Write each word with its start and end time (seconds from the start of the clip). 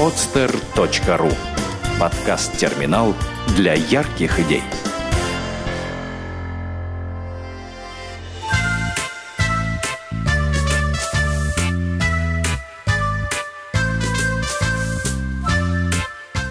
podster.ru 0.00 1.30
Подкаст-терминал 2.00 3.14
для 3.54 3.74
ярких 3.74 4.40
идей. 4.40 4.62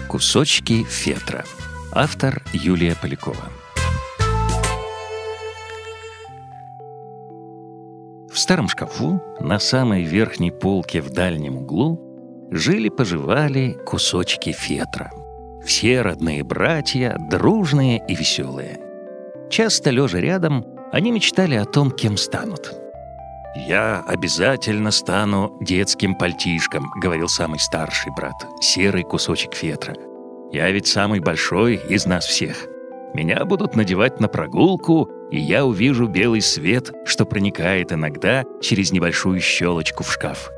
Кусочки 0.06 0.84
фетра. 0.84 1.44
Автор 1.90 2.44
Юлия 2.52 2.94
Полякова. 3.02 3.34
В 8.32 8.38
старом 8.38 8.68
шкафу, 8.68 9.20
на 9.40 9.58
самой 9.58 10.04
верхней 10.04 10.52
полке 10.52 11.00
в 11.00 11.10
дальнем 11.10 11.56
углу, 11.56 12.09
жили-поживали 12.50 13.78
кусочки 13.86 14.52
фетра. 14.52 15.10
Все 15.64 16.02
родные 16.02 16.42
братья, 16.42 17.16
дружные 17.30 18.02
и 18.08 18.14
веселые. 18.14 18.80
Часто, 19.50 19.90
лежа 19.90 20.20
рядом, 20.20 20.64
они 20.92 21.12
мечтали 21.12 21.54
о 21.54 21.64
том, 21.64 21.90
кем 21.90 22.16
станут. 22.16 22.74
«Я 23.56 24.04
обязательно 24.06 24.92
стану 24.92 25.56
детским 25.60 26.14
пальтишком»,— 26.14 26.88
говорил 27.02 27.28
самый 27.28 27.58
старший 27.58 28.12
брат, 28.16 28.34
серый 28.60 29.02
кусочек 29.02 29.54
фетра. 29.54 29.94
«Я 30.52 30.70
ведь 30.70 30.86
самый 30.86 31.18
большой 31.18 31.74
из 31.88 32.06
нас 32.06 32.26
всех. 32.26 32.66
Меня 33.12 33.44
будут 33.44 33.74
надевать 33.74 34.20
на 34.20 34.28
прогулку, 34.28 35.10
и 35.32 35.38
я 35.38 35.64
увижу 35.64 36.06
белый 36.06 36.42
свет, 36.42 36.92
что 37.04 37.24
проникает 37.24 37.92
иногда 37.92 38.44
через 38.60 38.92
небольшую 38.92 39.40
щелочку 39.40 40.04
в 40.04 40.12
шкаф. 40.12 40.52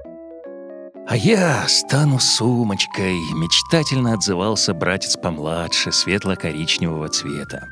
«А 1.08 1.16
я 1.16 1.66
стану 1.68 2.20
сумочкой»,— 2.20 3.18
мечтательно 3.34 4.14
отзывался 4.14 4.72
братец 4.72 5.16
помладше, 5.16 5.90
светло-коричневого 5.90 7.08
цвета. 7.08 7.68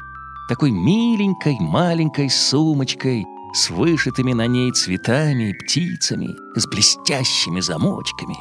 Такой 0.48 0.72
миленькой, 0.72 1.56
маленькой 1.60 2.28
сумочкой, 2.28 3.24
с 3.54 3.70
вышитыми 3.70 4.32
на 4.32 4.46
ней 4.48 4.72
цветами 4.72 5.50
и 5.50 5.52
птицами, 5.52 6.36
с 6.58 6.66
блестящими 6.66 7.60
замочками. 7.60 8.36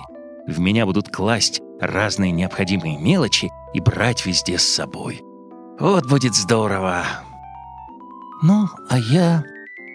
В 0.48 0.60
меня 0.60 0.88
будут 0.88 1.10
класть 1.10 1.62
разные 1.80 2.32
необходимые 2.32 2.98
мелочи 2.98 3.50
и 3.74 3.80
брать 3.80 4.26
везде 4.26 4.58
с 4.58 4.68
собой. 4.68 5.22
Вот 5.80 6.08
будет 6.08 6.34
здорово. 6.34 7.04
Ну, 8.42 8.68
а 8.90 8.98
я 8.98 9.44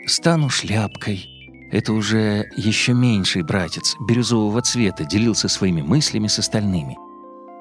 стану 0.07 0.51
шляпкой. 0.51 1.34
Это 1.75 1.93
уже 1.93 2.49
еще 2.55 2.93
меньший 2.93 3.43
братец 3.43 3.97
бирюзового 3.99 4.63
цвета 4.63 5.05
делился 5.05 5.49
своими 5.49 5.83
мыслями 5.83 6.29
с 6.29 6.39
остальными. 6.39 6.97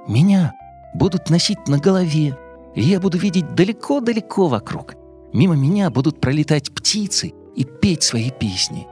Меня 0.08 0.54
будут 0.94 1.32
носить 1.32 1.68
на 1.68 1.80
голове, 1.80 2.38
и 2.76 2.82
я 2.84 3.00
буду 3.00 3.18
видеть 3.18 3.56
далеко-далеко 3.56 4.50
вокруг. 4.50 4.94
Мимо 5.34 5.56
меня 5.56 5.90
будут 5.90 6.22
пролетать 6.22 6.72
птицы 6.76 7.34
и 7.56 7.64
петь 7.64 8.04
свои 8.04 8.30
песни. 8.30 8.86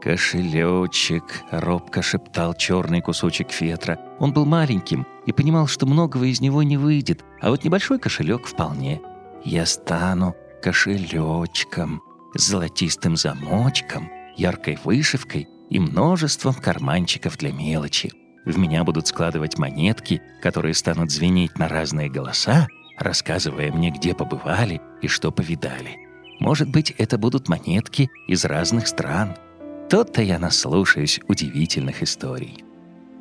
«Кошелечек»,— 0.00 1.44
робко 1.52 2.02
шептал 2.02 2.54
черный 2.54 3.00
кусочек 3.00 3.52
фетра. 3.52 4.00
Он 4.18 4.32
был 4.32 4.46
маленьким 4.46 5.06
и 5.26 5.32
понимал, 5.32 5.68
что 5.68 5.86
многого 5.86 6.26
из 6.26 6.40
него 6.40 6.64
не 6.64 6.76
выйдет, 6.76 7.24
а 7.40 7.50
вот 7.50 7.62
небольшой 7.62 8.00
кошелек 8.00 8.48
вполне. 8.48 9.00
«Я 9.44 9.64
стану 9.64 10.34
кошелечком, 10.60 12.02
с 12.34 12.46
золотистым 12.46 13.16
замочком, 13.16 14.10
яркой 14.36 14.78
вышивкой 14.82 15.48
и 15.70 15.78
множеством 15.78 16.54
карманчиков 16.54 17.36
для 17.36 17.52
мелочи. 17.52 18.12
В 18.44 18.58
меня 18.58 18.84
будут 18.84 19.06
складывать 19.06 19.58
монетки, 19.58 20.22
которые 20.42 20.74
станут 20.74 21.10
звенеть 21.10 21.58
на 21.58 21.68
разные 21.68 22.08
голоса, 22.08 22.68
рассказывая 22.98 23.72
мне, 23.72 23.90
где 23.90 24.14
побывали 24.14 24.80
и 25.02 25.08
что 25.08 25.30
повидали. 25.30 25.98
Может 26.40 26.70
быть, 26.70 26.90
это 26.98 27.18
будут 27.18 27.48
монетки 27.48 28.10
из 28.26 28.44
разных 28.44 28.88
стран— 28.88 29.36
тот-то 29.88 30.20
я 30.20 30.38
наслушаюсь 30.38 31.18
удивительных 31.28 32.02
историй. 32.02 32.62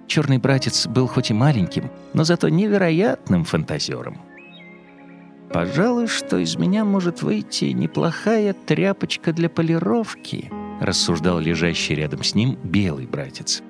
Черный 0.05 0.37
братец 0.37 0.85
был 0.85 1.07
хоть 1.07 1.31
и 1.31 1.33
маленьким, 1.33 1.89
но 2.13 2.25
зато 2.25 2.49
невероятным 2.49 3.45
фантазером. 3.45 4.19
«Пожалуй, 5.51 6.07
что 6.07 6.37
из 6.37 6.55
меня 6.55 6.83
может 6.83 7.21
выйти 7.21 7.65
неплохая 7.65 8.53
тряпочка 8.53 9.33
для 9.33 9.49
полировки», 9.49 10.51
рассуждал 10.81 11.39
лежащий 11.39 11.95
рядом 11.95 12.23
с 12.23 12.35
ним 12.35 12.57
белый 12.63 13.07
братец. 13.07 13.61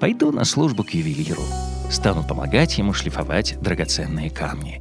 «Пойду 0.00 0.32
на 0.32 0.44
службу 0.44 0.82
к 0.82 0.90
ювелиру. 0.90 1.42
Стану 1.90 2.24
помогать 2.26 2.78
ему 2.78 2.92
шлифовать 2.92 3.58
драгоценные 3.60 4.30
камни. 4.30 4.80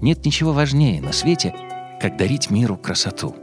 Нет 0.00 0.24
ничего 0.24 0.52
важнее 0.52 1.02
на 1.02 1.12
свете, 1.12 1.54
как 2.00 2.16
дарить 2.16 2.50
миру 2.50 2.76
красоту. 2.76 3.34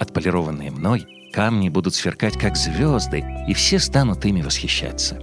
Отполированные 0.00 0.70
мной— 0.70 1.06
Камни 1.32 1.70
будут 1.70 1.94
сверкать, 1.94 2.38
как 2.38 2.56
звезды, 2.56 3.24
и 3.48 3.54
все 3.54 3.78
станут 3.78 4.24
ими 4.26 4.42
восхищаться. 4.42 5.18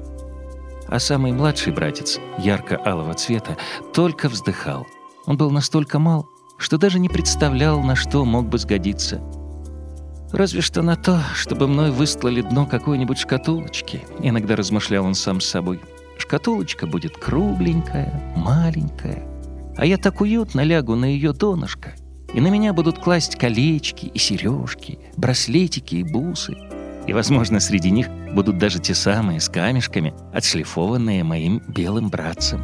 А 0.88 0.98
самый 0.98 1.32
младший 1.32 1.72
братец, 1.72 2.20
ярко-алого 2.40 3.14
цвета, 3.14 3.58
только 3.94 4.28
вздыхал. 4.28 4.88
Он 5.28 5.38
был 5.38 5.52
настолько 5.52 6.00
мал, 6.00 6.28
что 6.60 6.78
даже 6.78 7.00
не 7.00 7.10
представлял, 7.10 7.82
на 7.82 7.96
что 7.96 8.26
мог 8.26 8.48
бы 8.48 8.60
сгодиться. 8.60 9.22
«Разве 10.32 10.62
что 10.62 10.84
на 10.84 10.96
то, 10.96 11.24
чтобы 11.34 11.68
мной 11.68 11.90
выстлали 11.90 12.42
дно 12.42 12.68
какой-нибудь 12.68 13.18
шкатулочки», 13.18 14.06
иногда 14.22 14.56
размышлял 14.56 15.06
он 15.06 15.16
сам 15.16 15.42
с 15.42 15.46
собой. 15.46 15.80
«Шкатулочка 16.20 16.86
будет 16.86 17.18
кругленькая, 17.18 18.34
маленькая, 18.36 19.26
а 19.76 19.86
я 19.86 19.98
так 19.98 20.22
уютно 20.22 20.62
лягу 20.62 20.96
на 20.96 21.06
ее 21.06 21.34
донышко, 21.34 21.96
и 22.34 22.42
на 22.42 22.50
меня 22.50 22.74
будут 22.74 23.00
класть 23.00 23.38
колечки 23.38 24.06
и 24.06 24.20
сережки, 24.20 25.00
браслетики 25.18 25.96
и 25.96 26.04
бусы. 26.04 26.56
И, 27.08 27.14
возможно, 27.14 27.60
среди 27.60 27.90
них 27.90 28.08
будут 28.36 28.60
даже 28.60 28.80
те 28.80 28.94
самые 28.94 29.40
с 29.40 29.50
камешками, 29.50 30.14
отшлифованные 30.32 31.24
моим 31.24 31.64
белым 31.68 32.10
братцем. 32.10 32.62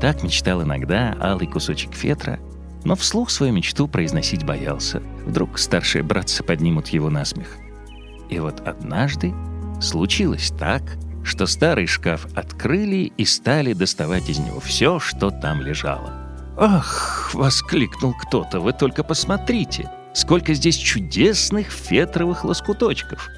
Так 0.00 0.22
мечтал 0.22 0.62
иногда 0.62 1.16
алый 1.20 1.46
кусочек 1.46 1.94
фетра, 1.94 2.38
но 2.84 2.96
вслух 2.96 3.30
свою 3.30 3.52
мечту 3.52 3.88
произносить 3.88 4.44
боялся. 4.44 5.02
Вдруг 5.26 5.58
старшие 5.58 6.02
братцы 6.02 6.42
поднимут 6.42 6.88
его 6.88 7.10
на 7.10 7.24
смех. 7.24 7.56
И 8.28 8.38
вот 8.38 8.60
однажды 8.66 9.34
случилось 9.80 10.52
так, 10.58 10.82
что 11.24 11.46
старый 11.46 11.86
шкаф 11.86 12.26
открыли 12.34 13.12
и 13.16 13.24
стали 13.24 13.72
доставать 13.72 14.28
из 14.28 14.38
него 14.38 14.60
все, 14.60 14.98
что 14.98 15.30
там 15.30 15.60
лежало. 15.60 16.12
«Ах!»— 16.56 17.30
воскликнул 17.34 18.14
кто-то. 18.14 18.60
«Вы 18.60 18.72
только 18.72 19.04
посмотрите! 19.04 19.90
Сколько 20.14 20.52
здесь 20.54 20.76
чудесных 20.76 21.70
фетровых 21.70 22.44
лоскуточков!» 22.44 23.28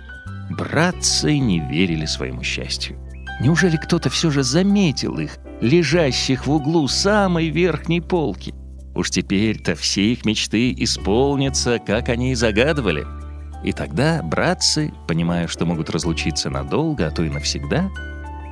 Братцы 0.50 1.38
не 1.38 1.60
верили 1.60 2.06
своему 2.06 2.42
счастью. 2.42 2.98
Неужели 3.40 3.76
кто-то 3.76 4.10
все 4.10 4.30
же 4.30 4.42
заметил 4.42 5.18
их, 5.18 5.38
лежащих 5.60 6.46
в 6.46 6.52
углу 6.52 6.88
самой 6.88 7.48
верхней 7.48 8.00
полки? 8.00 8.54
Уж 8.94 9.10
теперь-то 9.10 9.74
все 9.74 10.12
их 10.12 10.24
мечты 10.24 10.72
исполнятся, 10.72 11.78
как 11.78 12.08
они 12.08 12.32
и 12.32 12.34
загадывали. 12.34 13.06
И 13.64 13.72
тогда 13.72 14.22
братцы, 14.22 14.92
понимая, 15.08 15.48
что 15.48 15.66
могут 15.66 15.90
разлучиться 15.90 16.50
надолго, 16.50 17.06
а 17.06 17.10
то 17.10 17.24
и 17.24 17.30
навсегда, 17.30 17.90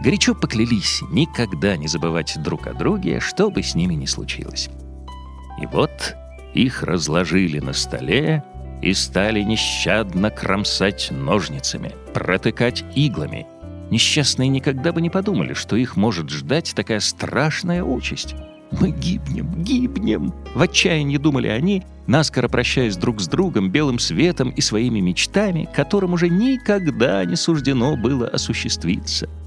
горячо 0.03 0.35
поклялись 0.35 1.03
никогда 1.11 1.77
не 1.77 1.87
забывать 1.87 2.37
друг 2.43 2.67
о 2.67 2.75
друге, 2.75 3.21
что 3.21 3.51
бы 3.51 3.63
с 3.63 3.75
ними 3.75 3.95
ни 3.95 4.07
случилось. 4.07 4.69
И 5.61 5.67
вот 5.67 6.17
их 6.55 6.83
разложили 6.83 7.61
на 7.61 7.73
столе 7.73 8.43
и 8.83 8.95
стали 8.95 9.43
нещадно 9.43 10.31
кромсать 10.31 11.11
ножницами, 11.13 11.95
протыкать 12.15 12.85
иглами. 12.97 13.47
Несчастные 13.91 14.49
никогда 14.49 14.93
бы 14.93 15.01
не 15.01 15.11
подумали, 15.11 15.53
что 15.53 15.77
их 15.77 15.97
может 15.97 16.31
ждать 16.31 16.73
такая 16.75 16.99
страшная 16.99 17.85
участь. 17.85 18.35
«Мы 18.81 18.91
гибнем, 18.91 19.63
гибнем!» 19.63 20.33
В 20.55 20.63
отчаянии 20.63 21.19
думали 21.19 21.49
они, 21.49 21.83
наскоро 22.07 22.49
прощаясь 22.49 22.97
друг 22.97 23.21
с 23.21 23.29
другом, 23.29 23.71
белым 23.71 23.99
светом 23.99 24.51
и 24.51 24.61
своими 24.61 25.01
мечтами, 25.01 25.69
которым 25.75 26.15
уже 26.15 26.29
никогда 26.29 27.25
не 27.25 27.37
суждено 27.37 27.97
было 27.97 28.27
осуществиться— 28.29 29.29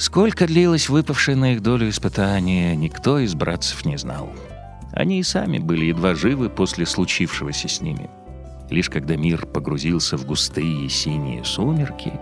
Сколько 0.00 0.46
длилось 0.46 0.88
выпавшее 0.88 1.36
на 1.36 1.52
их 1.52 1.62
долю 1.62 1.90
испытание, 1.90 2.74
никто 2.74 3.18
из 3.18 3.34
братцев 3.34 3.84
не 3.84 3.98
знал. 3.98 4.32
Они 4.92 5.20
и 5.20 5.22
сами 5.22 5.58
были 5.58 5.84
едва 5.84 6.14
живы 6.14 6.48
после 6.48 6.86
случившегося 6.86 7.68
с 7.68 7.82
ними. 7.82 8.08
Лишь 8.70 8.88
когда 8.88 9.16
мир 9.16 9.44
погрузился 9.44 10.16
в 10.16 10.24
густые 10.24 10.88
синие 10.88 11.44
сумерки, 11.44 12.14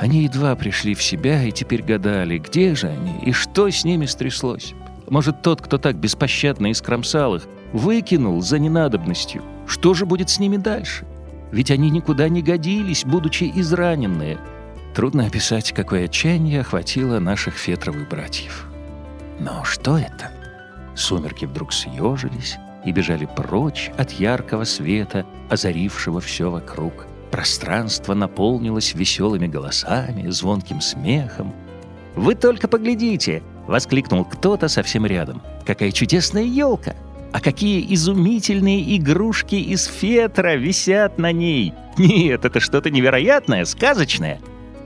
они 0.00 0.24
едва 0.24 0.56
пришли 0.56 0.94
в 0.94 1.02
себя 1.02 1.44
и 1.44 1.52
теперь 1.52 1.84
гадали, 1.84 2.38
где 2.38 2.74
же 2.74 2.88
они 2.88 3.20
и 3.24 3.30
что 3.30 3.70
с 3.70 3.84
ними 3.84 4.06
стряслось. 4.06 4.74
Может, 5.12 5.42
тот, 5.42 5.60
кто 5.60 5.76
так 5.76 5.96
беспощадно 5.96 6.72
искромсал 6.72 7.34
их, 7.34 7.42
выкинул 7.74 8.40
за 8.40 8.58
ненадобностью. 8.58 9.42
Что 9.66 9.92
же 9.92 10.06
будет 10.06 10.30
с 10.30 10.38
ними 10.38 10.56
дальше? 10.56 11.04
Ведь 11.50 11.70
они 11.70 11.90
никуда 11.90 12.30
не 12.30 12.40
годились, 12.40 13.04
будучи 13.04 13.52
израненные. 13.54 14.38
Трудно 14.94 15.26
описать, 15.26 15.72
какое 15.72 16.06
отчаяние 16.06 16.62
охватило 16.62 17.18
наших 17.18 17.56
фетровых 17.56 18.08
братьев. 18.08 18.66
Но 19.38 19.64
что 19.64 19.98
это? 19.98 20.30
Сумерки 20.94 21.44
вдруг 21.44 21.74
съежились 21.74 22.56
и 22.86 22.90
бежали 22.90 23.28
прочь 23.36 23.90
от 23.98 24.12
яркого 24.12 24.64
света, 24.64 25.26
озарившего 25.50 26.22
все 26.22 26.50
вокруг. 26.50 27.06
Пространство 27.30 28.14
наполнилось 28.14 28.94
веселыми 28.94 29.46
голосами, 29.46 30.30
звонким 30.30 30.80
смехом. 30.80 31.52
«Вы 32.16 32.34
только 32.34 32.66
поглядите!»— 32.66 33.42
воскликнул 33.66 34.24
кто-то 34.24 34.68
совсем 34.68 35.06
рядом. 35.06 35.42
«Какая 35.66 35.92
чудесная 35.92 36.44
елка! 36.44 36.94
А 37.32 37.40
какие 37.40 37.94
изумительные 37.94 38.96
игрушки 38.96 39.54
из 39.54 39.86
фетра 39.86 40.56
висят 40.56 41.18
на 41.18 41.32
ней! 41.32 41.72
Нет, 41.96 42.44
это 42.44 42.60
что-то 42.60 42.90
невероятное, 42.90 43.64
сказочное!» 43.64 44.40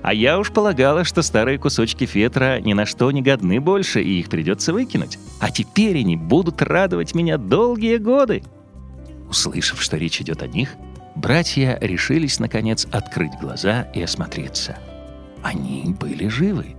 А 0.06 0.14
я 0.14 0.38
уж 0.38 0.52
полагала, 0.52 1.02
что 1.02 1.20
старые 1.22 1.58
кусочки 1.58 2.06
фетра 2.06 2.60
ни 2.60 2.74
на 2.74 2.86
что 2.86 3.10
не 3.10 3.22
годны 3.22 3.60
больше, 3.60 4.00
и 4.00 4.20
их 4.20 4.28
придется 4.28 4.72
выкинуть. 4.72 5.18
А 5.40 5.50
теперь 5.50 5.98
они 5.98 6.16
будут 6.16 6.62
радовать 6.62 7.16
меня 7.16 7.38
долгие 7.38 7.96
годы. 7.96 8.44
Услышав, 9.28 9.82
что 9.82 9.96
речь 9.96 10.20
идет 10.20 10.42
о 10.42 10.46
них, 10.46 10.76
братья 11.16 11.76
решились, 11.80 12.38
наконец, 12.38 12.86
открыть 12.92 13.32
глаза 13.40 13.88
и 13.94 14.02
осмотреться. 14.02 14.78
Они 15.42 15.96
были 15.98 16.28
живы. 16.28 16.76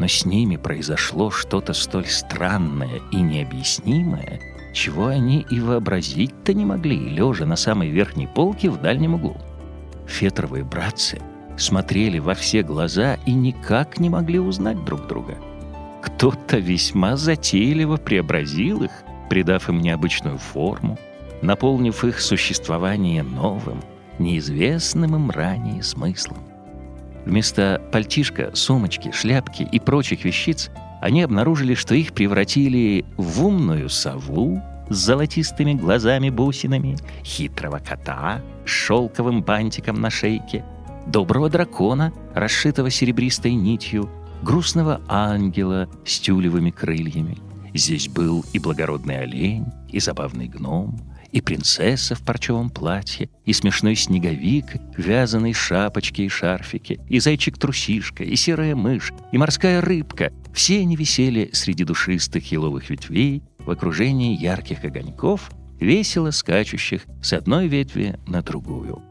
Но 0.00 0.08
с 0.08 0.24
ними 0.24 0.56
произошло 0.56 1.30
что-то 1.30 1.74
столь 1.74 2.06
странное 2.06 3.02
и 3.12 3.16
необъяснимое, 3.16 4.40
чего 4.72 5.08
они 5.08 5.44
и 5.50 5.60
вообразить-то 5.60 6.54
не 6.54 6.64
могли, 6.64 6.96
лежа 6.96 7.44
на 7.44 7.56
самой 7.56 7.90
верхней 7.90 8.26
полке 8.26 8.70
в 8.70 8.80
дальнем 8.80 9.16
углу. 9.16 9.36
Фетровые 10.06 10.64
братцы 10.64 11.20
смотрели 11.58 12.18
во 12.18 12.32
все 12.32 12.62
глаза 12.62 13.18
и 13.26 13.34
никак 13.34 14.00
не 14.00 14.08
могли 14.08 14.38
узнать 14.38 14.82
друг 14.86 15.06
друга. 15.06 15.36
Кто-то 16.00 16.56
весьма 16.56 17.16
затейливо 17.16 17.98
преобразил 17.98 18.84
их, 18.84 18.92
придав 19.28 19.68
им 19.68 19.82
необычную 19.82 20.38
форму, 20.38 20.98
наполнив 21.42 22.02
их 22.04 22.22
существование 22.22 23.22
новым, 23.22 23.82
неизвестным 24.18 25.14
им 25.14 25.30
ранее 25.30 25.82
смыслом. 25.82 26.49
Вместо 27.24 27.80
пальтишка, 27.92 28.50
сумочки, 28.54 29.10
шляпки 29.12 29.62
и 29.62 29.78
прочих 29.78 30.24
вещиц 30.24 30.70
они 31.00 31.22
обнаружили, 31.22 31.74
что 31.74 31.94
их 31.94 32.12
превратили 32.12 33.04
в 33.16 33.44
умную 33.44 33.88
сову 33.88 34.62
с 34.88 34.96
золотистыми 34.96 35.74
глазами-бусинами, 35.74 36.96
хитрого 37.24 37.78
кота 37.78 38.42
с 38.66 38.70
шелковым 38.70 39.42
бантиком 39.42 40.00
на 40.00 40.10
шейке, 40.10 40.64
доброго 41.06 41.48
дракона, 41.48 42.12
расшитого 42.34 42.90
серебристой 42.90 43.54
нитью, 43.54 44.10
грустного 44.42 45.00
ангела 45.08 45.88
с 46.04 46.18
тюлевыми 46.18 46.70
крыльями. 46.70 47.38
Здесь 47.72 48.08
был 48.08 48.44
и 48.52 48.58
благородный 48.58 49.20
олень, 49.20 49.66
и 49.88 50.00
забавный 50.00 50.48
гном, 50.48 50.98
и 51.32 51.40
принцесса 51.40 52.14
в 52.14 52.22
парчевом 52.22 52.70
платье, 52.70 53.30
и 53.44 53.52
смешной 53.52 53.94
снеговик 53.94 54.76
вязаной 54.96 55.52
шапочке 55.52 56.24
и 56.24 56.28
шарфике, 56.28 57.00
и 57.08 57.18
зайчик-трусишка, 57.18 58.24
и 58.24 58.36
серая 58.36 58.74
мышь, 58.74 59.12
и 59.32 59.38
морская 59.38 59.80
рыбка. 59.80 60.32
Все 60.52 60.80
они 60.80 60.96
висели 60.96 61.50
среди 61.52 61.84
душистых 61.84 62.50
еловых 62.50 62.90
ветвей 62.90 63.42
в 63.58 63.70
окружении 63.70 64.36
ярких 64.36 64.84
огоньков, 64.84 65.50
весело 65.78 66.30
скачущих 66.30 67.02
с 67.22 67.32
одной 67.32 67.68
ветви 67.68 68.18
на 68.26 68.42
другую. 68.42 69.02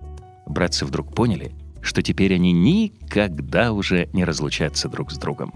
Братцы 0.46 0.86
вдруг 0.86 1.14
поняли, 1.14 1.52
что 1.82 2.02
теперь 2.02 2.34
они 2.36 2.52
никогда 2.52 3.72
уже 3.72 4.10
не 4.14 4.26
разлучатся 4.26 4.90
друг 4.90 5.12
с 5.12 5.18
другом. 5.18 5.54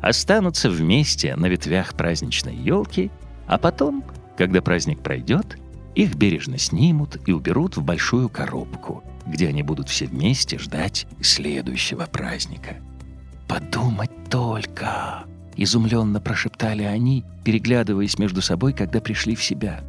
Останутся 0.00 0.70
вместе 0.70 1.34
на 1.36 1.46
ветвях 1.46 1.94
праздничной 1.94 2.54
елки, 2.54 3.10
а 3.46 3.58
потом, 3.58 4.04
когда 4.36 4.60
праздник 4.60 5.00
пройдет, 5.00 5.58
их 5.96 6.14
бережно 6.14 6.58
снимут 6.58 7.18
и 7.26 7.32
уберут 7.32 7.76
в 7.76 7.82
большую 7.82 8.28
коробку, 8.28 9.02
где 9.26 9.48
они 9.48 9.62
будут 9.62 9.88
все 9.88 10.06
вместе 10.06 10.58
ждать 10.58 11.06
следующего 11.22 12.04
праздника. 12.04 12.76
«Подумать 13.48 14.10
только!»— 14.28 15.24
изумленно 15.56 16.20
прошептали 16.20 16.82
они, 16.82 17.24
переглядываясь 17.44 18.18
между 18.18 18.42
собой, 18.42 18.74
когда 18.74 19.00
пришли 19.00 19.34
в 19.34 19.42
себя. 19.42 19.82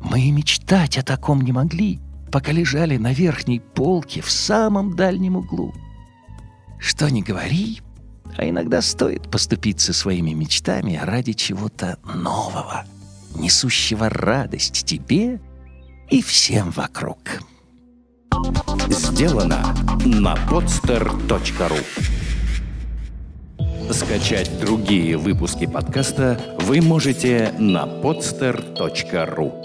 «Мы 0.00 0.22
и 0.22 0.30
мечтать 0.30 0.96
о 0.96 1.02
таком 1.02 1.42
не 1.42 1.52
могли, 1.52 2.00
пока 2.32 2.50
лежали 2.50 2.96
на 2.96 3.12
верхней 3.12 3.60
полке 3.60 4.22
в 4.22 4.30
самом 4.30 4.96
дальнем 4.96 5.36
углу. 5.36 5.74
Что 6.78 7.10
ни 7.10 7.20
говори, 7.20 7.80
а 8.38 8.48
иногда 8.48 8.80
стоит 8.80 9.30
поступиться 9.30 9.92
своими 9.92 10.30
мечтами 10.30 10.98
ради 11.02 11.34
чего-то 11.34 11.98
нового» 12.14 12.86
несущего 13.34 14.08
радость 14.08 14.84
тебе 14.84 15.40
и 16.10 16.22
всем 16.22 16.70
вокруг. 16.70 17.18
Сделано 18.88 19.74
на 20.04 20.34
podster.ru 20.48 21.78
Скачать 23.92 24.60
другие 24.60 25.16
выпуски 25.16 25.66
подкаста 25.66 26.40
вы 26.60 26.80
можете 26.80 27.54
на 27.58 27.84
podster.ru 27.84 29.63